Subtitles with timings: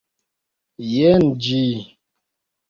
[0.91, 1.61] Jen ĝi.